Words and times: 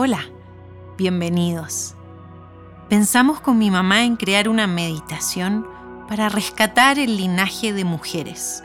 Hola, 0.00 0.20
bienvenidos. 0.96 1.96
Pensamos 2.88 3.40
con 3.40 3.58
mi 3.58 3.68
mamá 3.68 4.04
en 4.04 4.14
crear 4.14 4.48
una 4.48 4.68
meditación 4.68 5.66
para 6.06 6.28
rescatar 6.28 7.00
el 7.00 7.16
linaje 7.16 7.72
de 7.72 7.82
mujeres, 7.82 8.62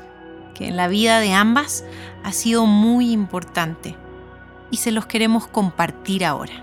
que 0.54 0.68
en 0.68 0.78
la 0.78 0.88
vida 0.88 1.20
de 1.22 1.34
ambas 1.34 1.86
ha 2.24 2.32
sido 2.34 2.68
muy 2.68 3.12
importante 3.12 3.96
y 4.70 4.78
se 4.78 4.92
los 4.92 5.08
queremos 5.08 5.48
compartir 5.48 6.24
ahora. 6.24 6.54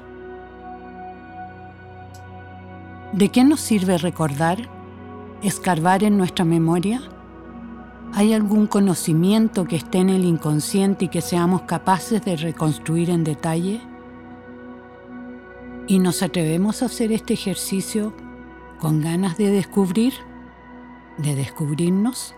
¿De 3.13 3.29
qué 3.31 3.43
nos 3.43 3.59
sirve 3.59 3.99
recordar? 3.99 4.69
¿Escarbar 5.43 6.05
en 6.05 6.17
nuestra 6.17 6.45
memoria? 6.45 7.03
¿Hay 8.15 8.35
algún 8.35 8.69
conocimiento 8.69 9.65
que 9.65 9.75
esté 9.75 9.99
en 9.99 10.11
el 10.11 10.25
inconsciente 10.25 11.07
y 11.07 11.09
que 11.09 11.23
seamos 11.23 11.63
capaces 11.63 12.25
de 12.25 12.37
reconstruir 12.37 13.11
en 13.11 13.25
detalle? 13.25 13.90
¿Y 15.91 15.99
nos 15.99 16.23
atrevemos 16.23 16.83
a 16.83 16.87
hacer 16.87 17.11
este 17.11 17.35
ejercicio 17.35 18.15
con 18.79 19.01
ganas 19.01 19.37
de 19.37 19.51
descubrir, 19.51 20.15
de 21.19 21.35
descubrirnos? 21.35 22.37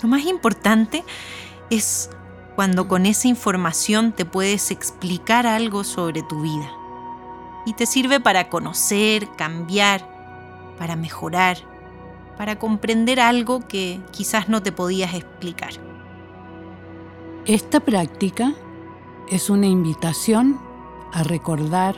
Lo 0.00 0.08
más 0.08 0.24
importante 0.26 1.02
es 1.68 2.10
cuando 2.54 2.86
con 2.86 3.06
esa 3.06 3.26
información 3.26 4.12
te 4.12 4.24
puedes 4.24 4.70
explicar 4.70 5.48
algo 5.48 5.82
sobre 5.82 6.22
tu 6.22 6.42
vida 6.42 6.70
y 7.66 7.72
te 7.72 7.84
sirve 7.84 8.20
para 8.20 8.48
conocer, 8.48 9.28
cambiar, 9.36 10.76
para 10.78 10.94
mejorar, 10.94 11.56
para 12.36 12.60
comprender 12.60 13.18
algo 13.18 13.66
que 13.66 14.00
quizás 14.12 14.48
no 14.48 14.62
te 14.62 14.70
podías 14.70 15.12
explicar. 15.14 15.72
Esta 17.46 17.80
práctica 17.80 18.54
es 19.28 19.50
una 19.50 19.66
invitación 19.66 20.67
a 21.12 21.22
recordar, 21.22 21.94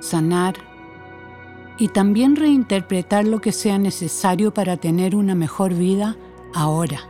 sanar 0.00 0.54
y 1.78 1.88
también 1.88 2.36
reinterpretar 2.36 3.24
lo 3.24 3.40
que 3.40 3.52
sea 3.52 3.78
necesario 3.78 4.52
para 4.52 4.76
tener 4.76 5.14
una 5.14 5.34
mejor 5.34 5.74
vida 5.74 6.16
ahora. 6.54 7.00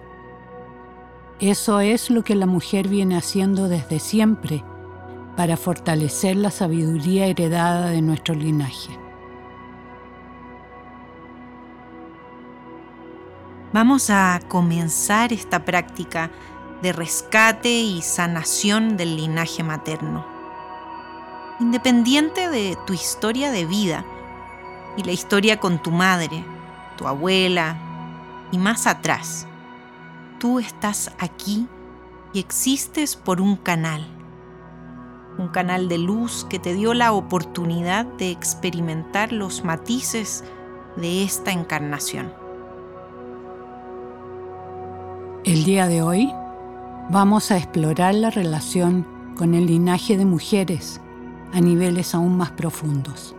Eso 1.41 1.81
es 1.81 2.11
lo 2.11 2.23
que 2.25 2.35
la 2.35 2.47
mujer 2.47 2.89
viene 2.89 3.17
haciendo 3.17 3.69
desde 3.69 3.99
siempre 3.99 4.65
para 5.37 5.57
fortalecer 5.57 6.37
la 6.37 6.51
sabiduría 6.51 7.27
heredada 7.27 7.91
de 7.91 8.03
nuestro 8.03 8.35
linaje. 8.35 8.99
Vamos 13.73 14.11
a 14.11 14.41
comenzar 14.49 15.33
esta 15.33 15.65
práctica 15.65 16.31
de 16.83 16.93
rescate 16.93 17.69
y 17.69 18.03
sanación 18.03 18.97
del 18.97 19.17
linaje 19.17 19.63
materno. 19.63 20.38
Independiente 21.61 22.49
de 22.49 22.77
tu 22.87 22.93
historia 22.93 23.51
de 23.51 23.65
vida 23.65 24.05
y 24.97 25.03
la 25.03 25.13
historia 25.13 25.59
con 25.59 25.83
tu 25.83 25.91
madre, 25.91 26.45
tu 26.97 27.07
abuela 27.07 27.77
y 28.53 28.59
más 28.59 28.87
atrás, 28.87 29.47
tú 30.39 30.59
estás 30.59 31.13
aquí 31.19 31.67
y 32.33 32.41
existes 32.41 33.17
por 33.17 33.41
un 33.41 33.57
canal 33.57 34.07
un 35.39 35.49
canal 35.49 35.89
de 35.89 35.99
luz 35.99 36.47
que 36.51 36.59
te 36.59 36.75
dio 36.75 36.95
la 36.95 37.13
oportunidad 37.13 38.05
de 38.05 38.31
experimentar 38.31 39.33
los 39.33 39.65
matices 39.65 40.45
de 40.97 41.23
esta 41.23 41.53
encarnación. 41.53 42.33
El 45.45 45.65
día 45.65 45.87
de 45.87 46.03
hoy 46.03 46.33
vamos 47.11 47.51
a 47.51 47.57
explorar 47.57 48.15
la 48.15 48.31
relación 48.31 49.07
con 49.37 49.55
el 49.55 49.67
linaje 49.67 50.17
de 50.17 50.25
mujeres 50.25 51.01
a 51.53 51.61
niveles 51.61 52.15
aún 52.15 52.37
más 52.37 52.51
profundos. 52.53 53.35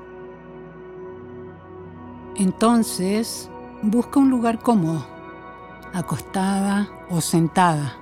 Entonces, 2.36 3.50
busca 3.81 4.20
un 4.20 4.30
lugar 4.30 4.59
cómodo, 4.59 5.06
acostada 5.94 6.90
o 7.09 7.22
sentada 7.22 8.00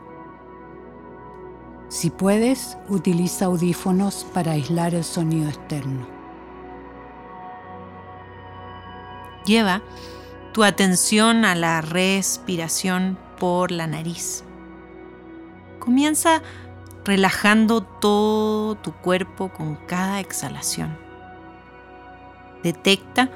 si 1.89 2.09
puedes, 2.09 2.77
utiliza 2.89 3.45
audífonos 3.45 4.25
para 4.33 4.51
aislar 4.51 4.93
el 4.93 5.05
sonido 5.05 5.47
externo. 5.47 6.05
Lleva 9.45 9.81
tu 10.53 10.65
atención 10.65 11.45
a 11.45 11.55
la 11.55 11.79
respiración 11.79 13.17
por 13.39 13.71
la 13.71 13.87
nariz. 13.87 14.43
Comienza 15.79 16.41
relajando 17.07 17.83
todo 17.83 18.75
tu 18.75 18.91
cuerpo 18.91 19.47
con 19.47 19.77
cada 19.87 20.19
exhalación. 20.19 20.97
Detecta 22.63 23.31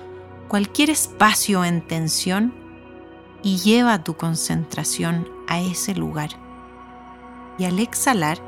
cualquier 0.50 0.90
espacio 0.90 1.64
en 1.64 1.82
tensión 1.88 2.54
y 3.42 3.58
lleva 3.59 4.04
tu 4.04 4.18
concentración 4.18 5.30
a 5.48 5.62
ese 5.62 5.96
lugar 5.96 6.32
y 7.58 7.64
al 7.64 7.80
exhalar 7.80 8.40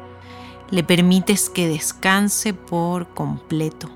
le 0.70 0.84
permites 0.84 1.50
que 1.50 1.70
descanse 1.70 2.54
por 2.54 3.08
completo. 3.14 3.90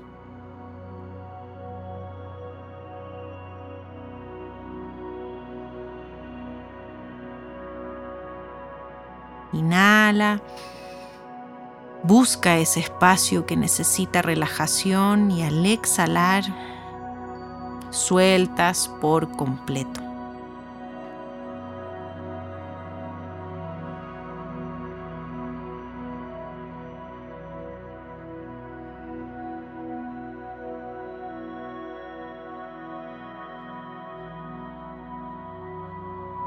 Inhala. 9.52 10.40
Busca 12.08 12.56
ese 12.56 12.80
espacio 12.80 13.44
que 13.44 13.54
necesita 13.54 14.22
relajación 14.22 15.30
y 15.30 15.42
al 15.42 15.66
exhalar 15.66 16.42
sueltas 17.90 18.90
por 19.02 19.30
completo. 19.36 20.00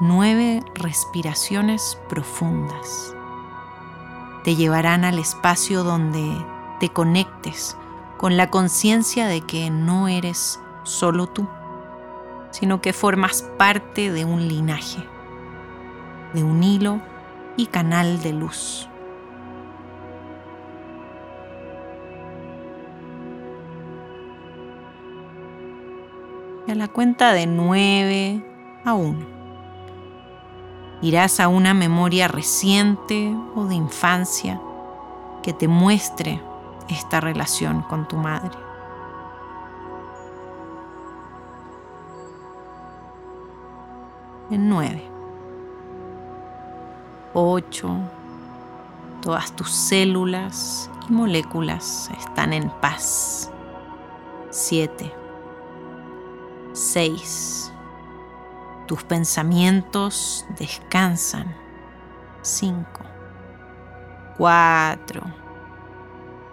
nueve 0.04 0.64
respiraciones 0.74 1.96
profundas. 2.10 3.16
Te 4.44 4.56
llevarán 4.56 5.06
al 5.06 5.20
espacio 5.20 5.84
donde 5.84 6.36
te 6.80 6.90
conectes 6.90 7.78
con 8.18 8.38
la 8.38 8.50
conciencia 8.50 9.28
de 9.28 9.42
que 9.42 9.70
no 9.70 10.08
eres 10.08 10.60
solo 10.84 11.28
tú, 11.28 11.48
sino 12.50 12.82
que 12.82 12.92
formas 12.92 13.44
parte 13.60 14.12
de 14.12 14.26
un 14.26 14.48
linaje, 14.48 15.04
de 16.34 16.44
un 16.44 16.64
hilo 16.64 17.02
y 17.56 17.68
canal 17.68 18.22
de 18.24 18.34
luz. 18.34 18.88
Y 26.68 26.72
a 26.72 26.76
la 26.76 26.88
cuenta 26.88 27.34
de 27.34 27.46
nueve 27.46 28.44
a 28.86 28.94
uno 28.94 29.41
irás 31.02 31.40
a 31.40 31.48
una 31.48 31.74
memoria 31.74 32.28
reciente 32.28 33.36
o 33.56 33.66
de 33.66 33.76
infancia 33.76 34.62
que 35.42 35.54
te 35.54 35.68
muestre 35.68 36.42
esta 36.88 37.20
relación 37.20 37.82
con 37.84 38.08
tu 38.08 38.18
madre. 38.18 38.58
En 44.52 44.70
nueve. 44.70 45.04
Ocho. 47.34 47.96
Todas 49.22 49.56
tus 49.56 49.72
células 49.72 50.90
y 51.08 51.14
moléculas 51.14 52.10
están 52.20 52.54
en 52.54 52.70
paz. 52.82 53.50
Siete. 54.50 55.14
Seis. 56.74 57.71
Tus 58.92 59.06
pensamientos 59.06 60.46
descansan. 60.60 61.56
5. 62.42 62.76
4. 64.38 65.22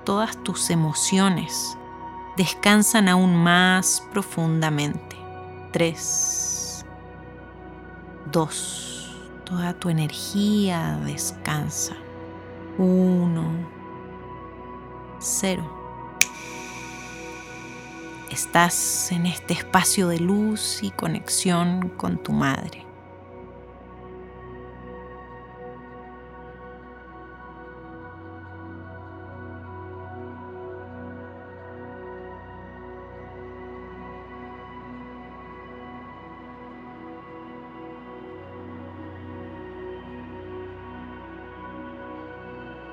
Todas 0.04 0.36
tus 0.44 0.70
emociones 0.70 1.76
descansan 2.36 3.08
aún 3.08 3.34
más 3.34 4.04
profundamente. 4.12 5.16
3. 5.72 6.86
2. 8.30 9.16
Toda 9.44 9.74
tu 9.74 9.88
energía 9.88 10.96
descansa. 11.04 11.96
1. 12.78 13.42
0 15.18 15.77
Estás 18.30 19.10
en 19.10 19.26
este 19.26 19.54
espacio 19.54 20.08
de 20.08 20.20
luz 20.20 20.80
y 20.82 20.90
conexión 20.90 21.88
con 21.96 22.22
tu 22.22 22.32
madre. 22.32 22.84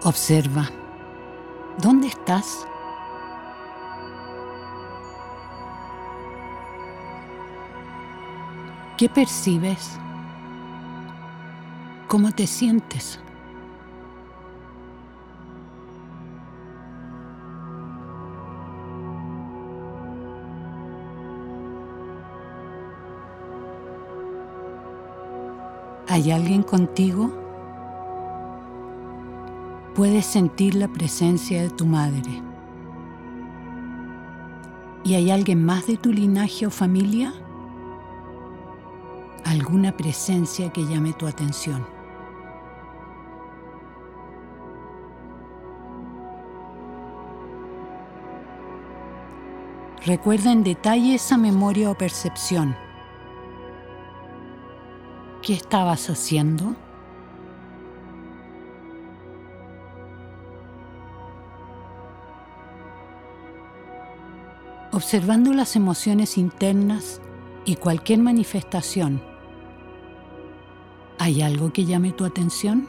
Observa. 0.03 0.69
¿Dónde 1.81 2.07
estás? 2.07 2.67
¿Qué 8.97 9.09
percibes? 9.09 9.99
¿Cómo 12.07 12.31
te 12.31 12.47
sientes? 12.47 13.19
¿Hay 26.07 26.31
alguien 26.31 26.63
contigo? 26.63 27.33
Puedes 29.93 30.25
sentir 30.25 30.75
la 30.75 30.87
presencia 30.87 31.61
de 31.61 31.69
tu 31.69 31.85
madre. 31.85 32.41
¿Y 35.03 35.15
hay 35.15 35.31
alguien 35.31 35.65
más 35.65 35.85
de 35.85 35.97
tu 35.97 36.13
linaje 36.13 36.65
o 36.65 36.69
familia? 36.69 37.33
¿Alguna 39.45 39.95
presencia 39.95 40.69
que 40.73 40.85
llame 40.85 41.13
tu 41.13 41.27
atención? 41.27 41.87
Recuerda 50.05 50.51
en 50.51 50.63
detalle 50.63 51.15
esa 51.15 51.37
memoria 51.37 51.89
o 51.89 51.97
percepción 51.97 52.75
¿Qué 55.45 55.53
estabas 55.53 56.09
haciendo? 56.09 56.75
Observando 64.91 65.53
las 65.53 65.75
emociones 65.75 66.39
internas 66.39 67.21
y 67.63 67.75
cualquier 67.75 68.21
manifestación, 68.21 69.21
¿hay 71.25 71.41
algo 71.41 71.73
que 71.73 71.85
llame 71.85 72.11
tu 72.11 72.23
atención? 72.23 72.87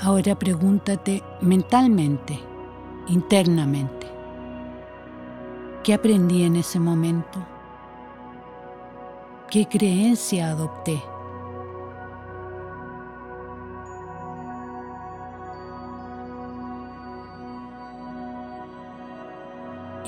Ahora 0.00 0.34
pregúntate 0.34 1.22
mentalmente, 1.42 2.40
internamente, 3.08 4.06
¿Qué 5.84 5.94
aprendí 5.94 6.42
en 6.42 6.56
ese 6.56 6.80
momento? 6.80 7.38
¿Qué 9.50 9.66
creencia 9.66 10.50
adopté? 10.50 11.02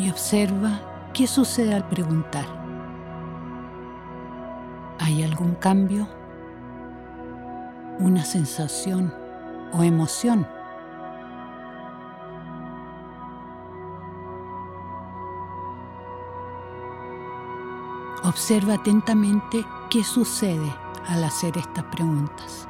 Y 0.01 0.09
observa 0.09 0.81
qué 1.13 1.27
sucede 1.27 1.75
al 1.75 1.87
preguntar. 1.87 2.47
¿Hay 4.99 5.23
algún 5.23 5.55
cambio? 5.57 6.09
¿Una 7.99 8.25
sensación 8.25 9.13
o 9.75 9.83
emoción? 9.83 10.47
Observa 18.25 18.75
atentamente 18.75 19.67
qué 19.91 20.03
sucede 20.03 20.75
al 21.09 21.25
hacer 21.25 21.59
estas 21.59 21.85
preguntas. 21.85 22.67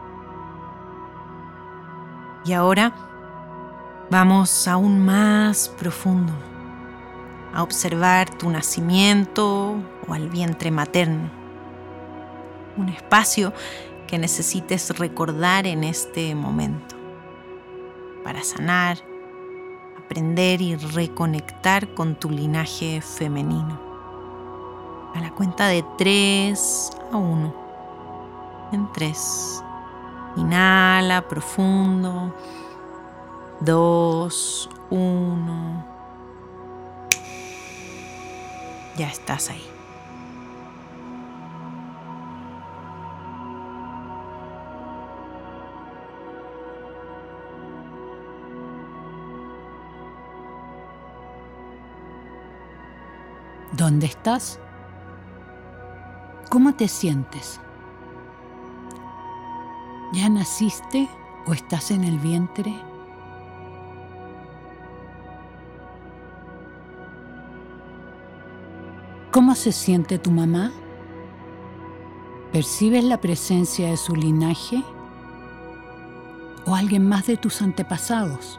Y 2.45 2.55
ahora 2.55 2.93
vamos 4.11 4.67
aún 4.67 5.05
más 5.05 5.69
profundo 5.69 6.50
a 7.53 7.63
observar 7.63 8.31
tu 8.31 8.49
nacimiento 8.51 9.77
o 10.07 10.15
al 10.15 10.29
vientre 10.29 10.71
materno. 10.71 11.31
Un 12.77 12.89
espacio 12.89 13.53
que 14.07 14.19
necesites 14.19 14.97
recordar 14.99 15.67
en 15.67 15.85
este 15.85 16.35
momento 16.35 16.97
para 18.25 18.43
sanar, 18.43 18.99
aprender 19.99 20.61
y 20.61 20.77
reconectar 20.77 21.95
con 21.95 22.15
tu 22.15 22.31
linaje 22.31 23.01
femenino 23.01 23.91
a 25.15 25.21
la 25.21 25.31
cuenta 25.33 25.67
de 25.69 25.85
3 25.99 26.91
a 27.13 27.17
1. 27.17 27.55
En 28.73 28.93
3. 28.93 29.65
Inhala 30.37 31.27
profundo. 31.29 32.35
2, 33.61 34.71
1. 34.91 35.90
Ya 39.01 39.09
estás 39.09 39.49
ahí. 39.49 39.63
¿Dónde 53.73 54.05
estás? 54.05 54.61
¿Cómo 56.51 56.75
te 56.75 56.87
sientes? 56.87 57.59
¿Ya 60.13 60.29
naciste 60.29 61.09
o 61.47 61.55
estás 61.55 61.91
en 61.91 62.05
el 62.05 62.19
vientre? 62.19 62.90
¿Cómo 69.31 69.55
se 69.55 69.71
siente 69.71 70.19
tu 70.19 70.33
mamá? 70.33 70.73
¿Percibes 72.53 73.05
la 73.05 73.21
presencia 73.21 73.89
de 73.89 73.97
su 73.97 74.17
linaje 74.17 74.83
o 76.67 76.75
alguien 76.75 77.09
más 77.09 77.29
de 77.29 77.37
tus 77.37 77.63
antepasados? 77.63 78.59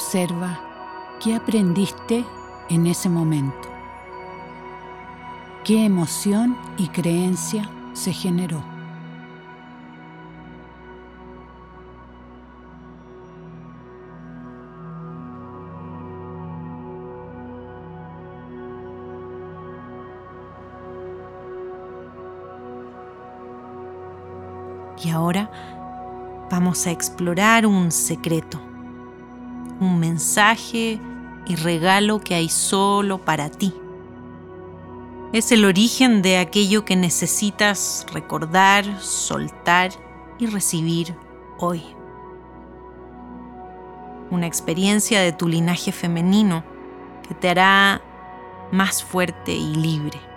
Observa 0.00 0.58
qué 1.22 1.34
aprendiste 1.34 2.24
en 2.70 2.86
ese 2.86 3.10
momento. 3.10 3.68
¿Qué 5.62 5.84
emoción 5.84 6.56
y 6.78 6.88
creencia 6.88 7.68
se 7.92 8.10
generó? 8.14 8.64
Y 25.04 25.10
ahora 25.10 25.50
vamos 26.50 26.86
a 26.86 26.90
explorar 26.90 27.66
un 27.66 27.92
secreto 27.92 28.69
un 29.80 29.98
mensaje 29.98 31.00
y 31.46 31.56
regalo 31.56 32.20
que 32.20 32.34
hay 32.34 32.48
solo 32.48 33.18
para 33.24 33.50
ti. 33.50 33.74
Es 35.32 35.52
el 35.52 35.64
origen 35.64 36.22
de 36.22 36.38
aquello 36.38 36.84
que 36.84 36.96
necesitas 36.96 38.06
recordar, 38.12 39.00
soltar 39.00 39.90
y 40.38 40.46
recibir 40.46 41.16
hoy. 41.58 41.82
Una 44.30 44.46
experiencia 44.46 45.20
de 45.20 45.32
tu 45.32 45.48
linaje 45.48 45.92
femenino 45.92 46.64
que 47.26 47.34
te 47.34 47.48
hará 47.48 48.02
más 48.72 49.02
fuerte 49.02 49.52
y 49.52 49.74
libre. 49.74 50.29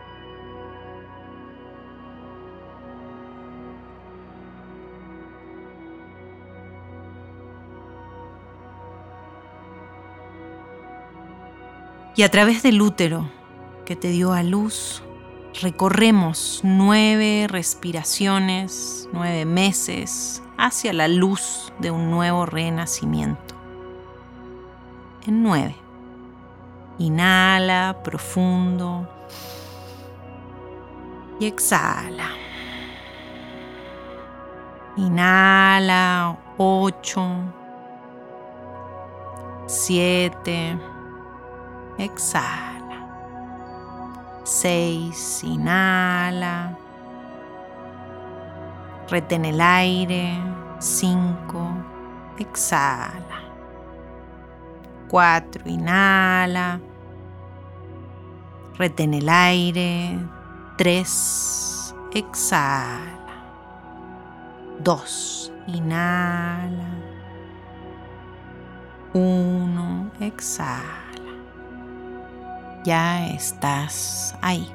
Y 12.15 12.21
a 12.21 12.29
través 12.29 12.61
del 12.61 12.79
útero 12.81 13.27
que 13.85 13.95
te 13.95 14.09
dio 14.09 14.33
a 14.33 14.43
luz, 14.43 15.01
recorremos 15.61 16.61
nueve 16.63 17.47
respiraciones, 17.49 19.09
nueve 19.11 19.45
meses, 19.45 20.43
hacia 20.57 20.93
la 20.93 21.07
luz 21.07 21.73
de 21.79 21.89
un 21.89 22.11
nuevo 22.11 22.45
renacimiento. 22.45 23.55
En 25.25 25.41
nueve. 25.41 25.75
Inhala 26.99 27.97
profundo 28.03 29.09
y 31.39 31.47
exhala. 31.47 32.29
Inhala 34.97 36.37
ocho, 36.57 37.27
siete, 39.65 40.77
exhala. 41.97 42.83
Seis, 44.43 45.43
inhala. 45.43 46.77
Retén 49.09 49.45
el 49.45 49.61
aire. 49.61 50.37
Cinco, 50.79 51.69
exhala. 52.37 53.41
Cuatro, 55.07 55.63
inhala. 55.65 56.79
Retén 58.77 59.13
el 59.13 59.29
aire. 59.29 60.19
Tres, 60.77 61.95
exhala. 62.13 63.13
Dos, 64.79 65.53
inhala. 65.67 66.89
Uno, 69.13 70.11
exhala 70.19 71.02
ya 72.83 73.27
estás 73.27 74.35
ahí. 74.41 74.71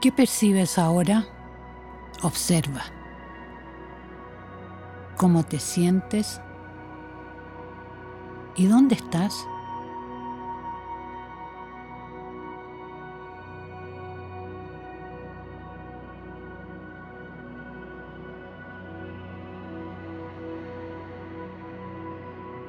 ¿Qué 0.00 0.12
percibes 0.12 0.78
ahora? 0.78 1.26
Observa. 2.22 2.82
¿Cómo 5.16 5.42
te 5.42 5.58
sientes? 5.58 6.40
¿Y 8.58 8.66
dónde 8.66 8.96
estás? 8.96 9.46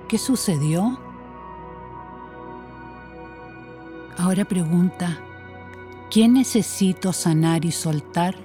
¿Qué 0.08 0.20
sucedió? 0.20 1.00
Ahora 4.20 4.46
pregunta, 4.46 5.18
¿qué 6.12 6.28
necesito 6.28 7.14
sanar 7.14 7.66
y 7.66 7.72
soltar? 7.72 8.36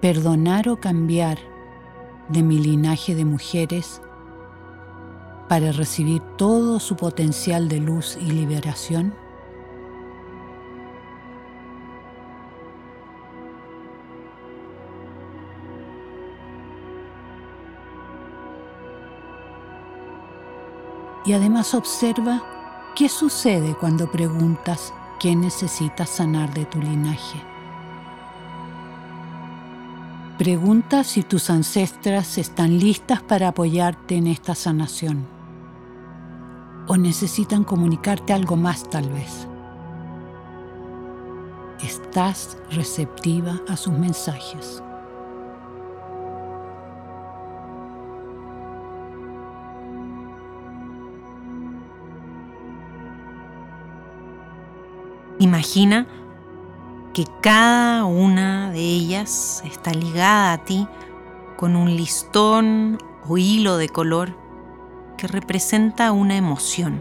¿Perdonar 0.00 0.70
o 0.70 0.80
cambiar 0.80 1.38
de 2.30 2.42
mi 2.42 2.58
linaje 2.58 3.14
de 3.14 3.26
mujeres 3.26 4.00
para 5.52 5.70
recibir 5.70 6.22
todo 6.38 6.80
su 6.80 6.96
potencial 6.96 7.68
de 7.68 7.78
luz 7.78 8.16
y 8.18 8.32
liberación? 8.32 9.12
Y 21.26 21.34
además 21.34 21.74
observa 21.74 22.42
qué 22.96 23.10
sucede 23.10 23.76
cuando 23.78 24.10
preguntas 24.10 24.94
qué 25.20 25.36
necesitas 25.36 26.08
sanar 26.08 26.54
de 26.54 26.64
tu 26.64 26.80
linaje. 26.80 27.38
Pregunta 30.38 31.04
si 31.04 31.22
tus 31.22 31.50
ancestras 31.50 32.38
están 32.38 32.78
listas 32.78 33.20
para 33.20 33.48
apoyarte 33.48 34.16
en 34.16 34.28
esta 34.28 34.54
sanación 34.54 35.31
o 36.92 36.96
necesitan 36.98 37.64
comunicarte 37.64 38.34
algo 38.34 38.54
más 38.54 38.90
tal 38.90 39.08
vez. 39.08 39.48
Estás 41.82 42.58
receptiva 42.70 43.62
a 43.66 43.78
sus 43.78 43.94
mensajes. 43.94 44.82
Imagina 55.38 56.06
que 57.14 57.24
cada 57.40 58.04
una 58.04 58.70
de 58.70 58.80
ellas 58.80 59.62
está 59.64 59.92
ligada 59.94 60.52
a 60.52 60.58
ti 60.58 60.86
con 61.56 61.74
un 61.74 61.96
listón 61.96 62.98
o 63.26 63.38
hilo 63.38 63.78
de 63.78 63.88
color 63.88 64.41
que 65.22 65.28
representa 65.28 66.10
una 66.10 66.36
emoción, 66.36 67.00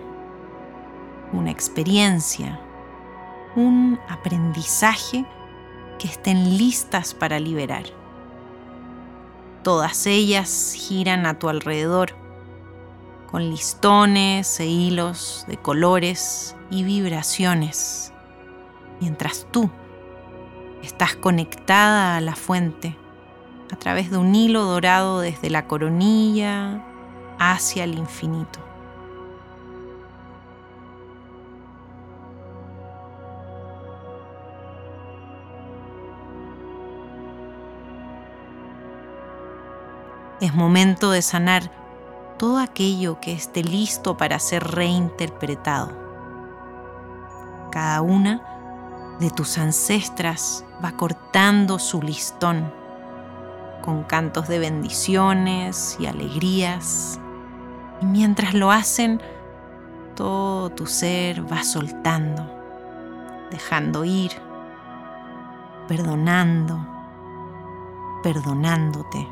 una 1.34 1.50
experiencia, 1.50 2.62
un 3.56 4.00
aprendizaje 4.08 5.26
que 5.98 6.08
estén 6.08 6.56
listas 6.56 7.16
para 7.16 7.40
liberar. 7.40 7.86
Todas 9.64 10.06
ellas 10.06 10.76
giran 10.78 11.26
a 11.26 11.40
tu 11.40 11.50
alrededor 11.50 12.12
con 13.32 13.50
listones 13.50 14.60
e 14.60 14.68
hilos 14.68 15.44
de 15.48 15.58
colores 15.58 16.56
y 16.70 16.84
vibraciones, 16.84 18.14
mientras 19.00 19.48
tú 19.50 19.68
estás 20.84 21.16
conectada 21.16 22.18
a 22.18 22.22
la 22.22 22.36
fuente 22.36 22.96
a 23.72 23.78
través 23.78 24.12
de 24.12 24.20
un 24.20 24.36
hilo 24.36 24.66
dorado 24.66 25.22
desde 25.22 25.50
la 25.50 25.66
coronilla 25.66 26.86
hacia 27.44 27.86
el 27.86 27.98
infinito. 27.98 28.60
Es 40.40 40.54
momento 40.54 41.10
de 41.10 41.24
sanar 41.24 41.72
todo 42.38 42.60
aquello 42.60 43.20
que 43.20 43.34
esté 43.34 43.64
listo 43.64 44.18
para 44.18 44.38
ser 44.38 44.64
reinterpretado. 44.64 45.92
Cada 47.72 48.02
una 48.02 49.18
de 49.20 49.32
tus 49.32 49.58
ancestras 49.58 50.64
va 50.84 50.92
cortando 50.92 51.80
su 51.80 52.02
listón 52.02 52.72
con 53.82 54.04
cantos 54.04 54.48
de 54.48 54.60
bendiciones 54.60 55.98
y 56.00 56.06
alegrías 56.06 57.21
y 58.02 58.06
mientras 58.06 58.54
lo 58.54 58.72
hacen, 58.72 59.22
todo 60.16 60.70
tu 60.72 60.88
ser 60.88 61.50
va 61.52 61.64
soltando, 61.64 62.50
dejando 63.52 64.04
ir, 64.04 64.32
perdonando, 65.88 66.86
perdonándote. 68.24 69.28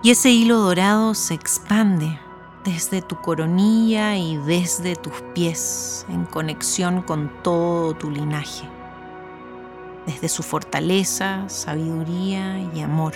Y 0.00 0.12
ese 0.12 0.30
hilo 0.30 0.58
dorado 0.58 1.14
se 1.14 1.34
expande 1.34 2.20
desde 2.64 3.02
tu 3.02 3.16
coronilla 3.20 4.16
y 4.16 4.36
desde 4.36 4.94
tus 4.94 5.14
pies 5.34 6.06
en 6.08 6.24
conexión 6.24 7.02
con 7.02 7.30
todo 7.42 7.94
tu 7.94 8.10
linaje 8.10 8.77
desde 10.08 10.30
su 10.30 10.42
fortaleza, 10.42 11.46
sabiduría 11.50 12.58
y 12.74 12.80
amor. 12.80 13.12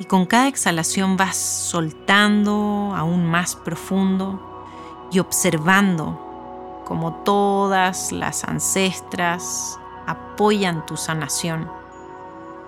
Y 0.00 0.04
con 0.06 0.26
cada 0.26 0.48
exhalación 0.48 1.16
vas 1.16 1.36
soltando 1.36 2.92
aún 2.96 3.26
más 3.26 3.54
profundo 3.54 4.66
y 5.12 5.20
observando 5.20 6.82
como 6.84 7.14
todas 7.22 8.10
las 8.10 8.42
ancestras 8.42 9.78
apoyan 10.06 10.84
tu 10.84 10.96
sanación, 10.96 11.70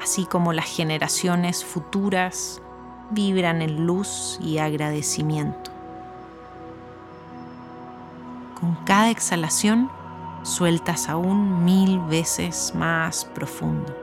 así 0.00 0.24
como 0.24 0.52
las 0.52 0.66
generaciones 0.66 1.64
futuras 1.64 2.62
vibran 3.10 3.60
en 3.60 3.86
luz 3.86 4.38
y 4.40 4.58
agradecimiento. 4.58 5.79
Con 8.60 8.74
cada 8.84 9.10
exhalación 9.10 9.90
sueltas 10.42 11.08
aún 11.08 11.64
mil 11.64 11.98
veces 12.00 12.74
más 12.74 13.24
profundo. 13.24 13.96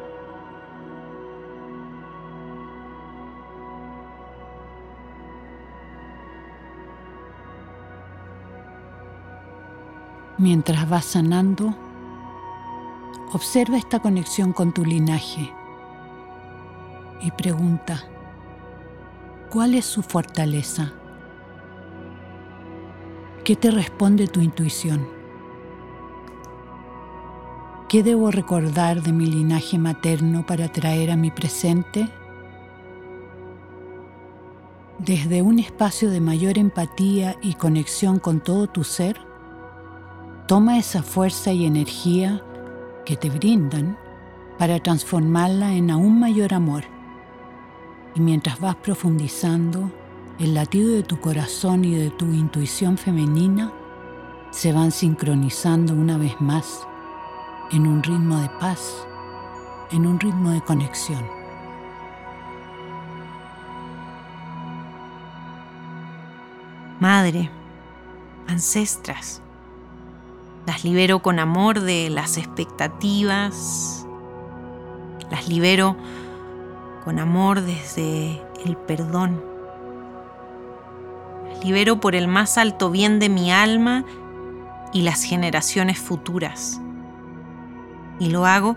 Mientras 10.40 10.88
vas 10.88 11.06
sanando, 11.06 11.74
observa 13.34 13.78
esta 13.78 14.00
conexión 14.00 14.54
con 14.54 14.72
tu 14.72 14.86
linaje 14.86 15.52
y 17.22 17.32
pregunta, 17.32 18.04
¿cuál 19.50 19.74
es 19.74 19.86
su 19.86 20.04
fortaleza? 20.04 20.94
¿Qué 23.48 23.56
te 23.56 23.72
responde 23.72 24.28
tu 24.28 24.42
intuición? 24.42 25.08
¿Qué 27.88 28.04
debo 28.04 28.30
recordar 28.30 29.02
de 29.02 29.14
mi 29.14 29.26
linaje 29.26 29.78
materno 29.78 30.46
para 30.46 30.70
traer 30.70 31.12
a 31.12 31.16
mi 31.16 31.32
presente? 31.32 32.10
Desde 35.00 35.42
un 35.42 35.60
espacio 35.60 36.10
de 36.10 36.20
mayor 36.20 36.58
empatía 36.58 37.38
y 37.42 37.54
conexión 37.54 38.20
con 38.20 38.42
todo 38.42 38.68
tu 38.68 38.84
ser, 38.84 39.18
toma 40.46 40.78
esa 40.78 41.02
fuerza 41.02 41.54
y 41.54 41.66
energía 41.66 42.44
que 43.06 43.16
te 43.16 43.30
brindan 43.30 43.98
para 44.58 44.84
transformarla 44.84 45.74
en 45.74 45.90
aún 45.90 46.20
mayor 46.20 46.54
amor. 46.54 46.84
Y 48.14 48.20
mientras 48.20 48.60
vas 48.60 48.76
profundizando, 48.76 49.90
el 50.40 50.54
latido 50.54 50.92
de 50.94 51.02
tu 51.02 51.20
corazón 51.20 51.84
y 51.84 51.96
de 51.96 52.12
tu 52.12 52.26
intuición 52.26 52.98
femenina 52.98 53.72
se 54.52 54.72
van 54.72 54.92
sincronizando 54.92 55.94
una 55.94 56.18
vez 56.18 56.40
más 56.40 56.88
en 57.72 57.88
un 57.88 58.04
ritmo 58.04 58.40
de 58.40 58.50
paz, 58.60 59.08
en 59.92 60.06
un 60.06 60.20
ritmo 60.20 60.52
de 60.52 60.62
conexión. 60.62 61.26
Madre, 67.00 67.50
ancestras, 68.48 69.42
las 70.68 70.84
libero 70.84 71.22
con 71.24 71.40
amor 71.40 71.80
de 71.80 72.12
las 72.12 72.38
expectativas, 72.38 74.06
las 75.32 75.48
libero 75.48 75.96
con 77.04 77.18
amor 77.20 77.62
desde 77.62 78.42
el 78.66 78.78
perdón, 78.78 79.57
libero 81.64 82.00
por 82.00 82.16
el 82.16 82.28
más 82.28 82.58
alto 82.58 82.90
bien 82.90 83.20
de 83.20 83.30
mi 83.30 83.52
alma 83.52 84.06
y 84.94 85.02
las 85.02 85.24
generaciones 85.24 86.00
futuras 86.00 86.82
y 88.20 88.30
lo 88.30 88.46
hago 88.46 88.76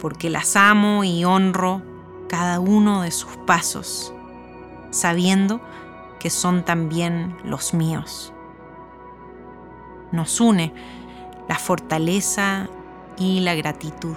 porque 0.00 0.30
las 0.30 0.56
amo 0.56 1.04
y 1.04 1.24
honro 1.24 1.82
cada 2.28 2.60
uno 2.60 3.02
de 3.02 3.10
sus 3.10 3.36
pasos, 3.36 4.12
sabiendo 4.90 5.60
que 6.18 6.30
son 6.30 6.64
también 6.64 7.36
los 7.44 7.74
míos. 7.74 8.32
Nos 10.12 10.40
une 10.40 10.72
la 11.48 11.56
fortaleza 11.56 12.68
y 13.18 13.40
la 13.40 13.54
gratitud. 13.54 14.16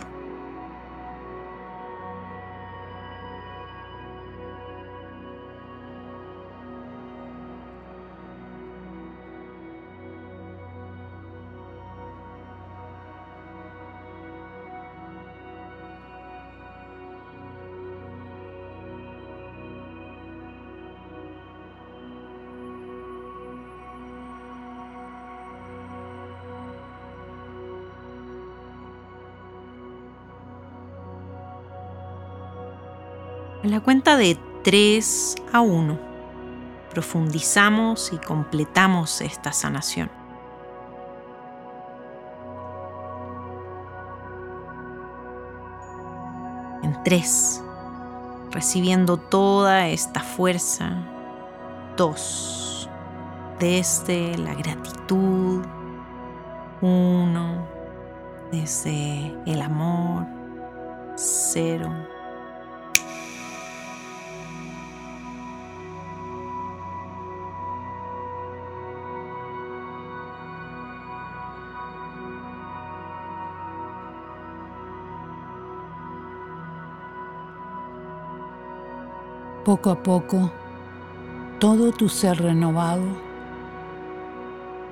En 33.66 33.72
la 33.72 33.80
cuenta 33.80 34.16
de 34.16 34.38
3 34.64 35.38
a 35.52 35.62
1, 35.62 35.98
profundizamos 36.92 38.14
y 38.14 38.18
completamos 38.20 39.22
esta 39.22 39.52
sanación. 39.54 40.12
En 46.84 46.96
3, 47.04 47.64
recibiendo 48.52 49.18
toda 49.18 49.88
esta 49.88 50.20
fuerza. 50.20 50.92
2, 51.98 52.88
desde 53.60 54.38
la 54.38 54.54
gratitud. 54.54 55.66
1, 56.82 57.68
desde 58.52 59.36
el 59.48 59.60
amor. 59.60 60.28
0 61.16 62.15
Poco 79.76 79.90
a 79.90 80.02
poco, 80.02 80.52
todo 81.60 81.92
tu 81.92 82.08
ser 82.08 82.42
renovado, 82.42 83.04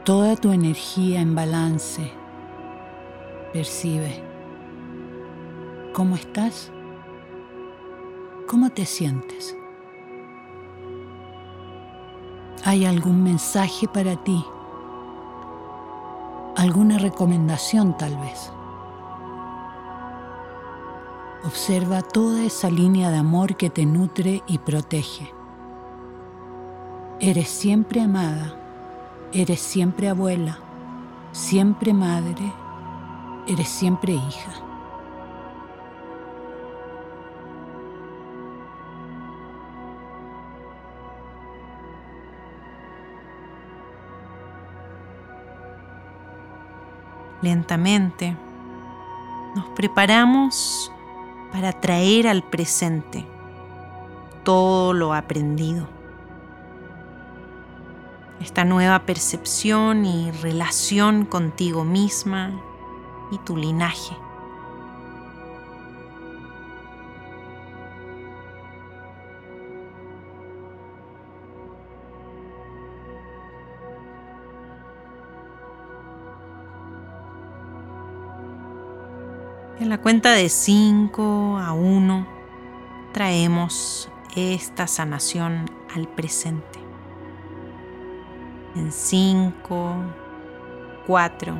toda 0.03 0.35
tu 0.35 0.51
energía 0.51 1.21
en 1.21 1.35
balance, 1.35 2.11
percibe 3.53 4.21
cómo 5.93 6.17
estás, 6.17 6.69
cómo 8.45 8.71
te 8.71 8.85
sientes. 8.85 9.55
¿Hay 12.65 12.83
algún 12.83 13.23
mensaje 13.23 13.87
para 13.87 14.21
ti? 14.21 14.43
¿Alguna 16.57 16.97
recomendación 16.97 17.95
tal 17.95 18.17
vez? 18.17 18.51
Observa 21.45 22.01
toda 22.01 22.45
esa 22.45 22.69
línea 22.69 23.11
de 23.11 23.17
amor 23.17 23.57
que 23.57 23.69
te 23.69 23.85
nutre 23.85 24.41
y 24.47 24.59
protege. 24.59 25.29
Eres 27.19 27.49
siempre 27.49 27.99
amada, 27.99 28.55
eres 29.33 29.59
siempre 29.59 30.07
abuela, 30.07 30.59
siempre 31.33 31.93
madre, 31.93 32.53
eres 33.45 33.67
siempre 33.67 34.13
hija. 34.13 34.53
Lentamente 47.41 48.37
nos 49.57 49.65
preparamos 49.75 50.89
para 51.53 51.71
traer 51.71 52.27
al 52.27 52.43
presente 52.43 53.25
todo 54.43 54.91
lo 54.93 55.13
aprendido. 55.13 55.87
Esta 58.41 58.65
nueva 58.65 59.05
percepción 59.05 60.03
y 60.03 60.31
relación 60.31 61.25
contigo 61.25 61.85
misma 61.85 62.59
y 63.31 63.37
tu 63.37 63.55
linaje. 63.55 64.17
En 79.83 79.89
la 79.89 79.97
cuenta 79.97 80.31
de 80.31 80.47
5 80.47 81.57
a 81.57 81.73
1 81.73 82.25
traemos 83.11 84.09
esta 84.33 84.87
sanación 84.87 85.69
al 85.93 86.07
presente. 86.07 86.79
En 88.75 88.93
5, 88.93 89.95
4, 91.05 91.57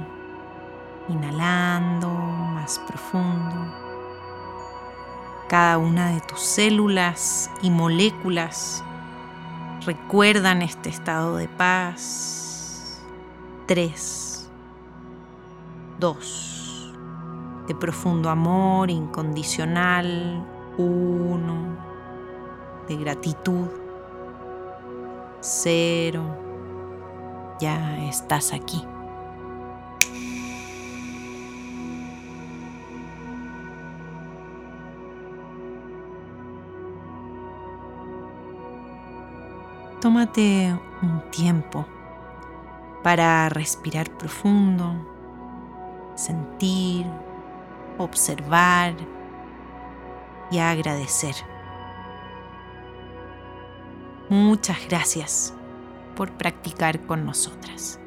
inhalando 1.10 2.08
más 2.08 2.80
profundo. 2.88 3.76
Cada 5.50 5.78
una 5.78 6.12
de 6.12 6.22
tus 6.22 6.40
células 6.40 7.52
y 7.62 7.72
moléculas 7.72 8.86
recuerdan 9.86 10.62
este 10.62 10.88
estado 10.88 11.36
de 11.36 11.50
paz. 11.50 13.02
3, 13.68 14.50
2, 16.00 16.63
de 17.68 17.76
profundo 17.76 18.30
amor 18.30 18.90
incondicional, 18.90 20.46
uno, 20.78 21.78
de 22.88 22.98
gratitud, 22.98 23.68
cero, 25.40 26.24
ya 27.60 28.04
estás 28.06 28.54
aquí. 28.54 28.84
Tómate 40.02 40.78
un 41.02 41.22
tiempo 41.32 41.86
para 43.04 43.48
respirar 43.48 44.10
profundo, 44.18 44.94
sentir 46.16 47.06
observar 47.98 48.94
y 50.52 50.60
agradecer. 50.60 51.36
Muchas 54.30 54.78
gracias 54.88 55.54
por 56.16 56.32
practicar 56.32 57.00
con 57.06 57.26
nosotras. 57.26 58.00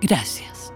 Gracias. 0.00 0.72